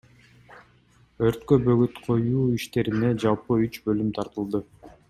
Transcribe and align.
Өрткө 1.27 1.59
бөгөт 1.67 2.01
коюу 2.09 2.49
иштерине 2.61 3.13
жалпы 3.27 3.63
үч 3.69 3.81
бөлүм 3.89 4.15
тартылды. 4.19 4.69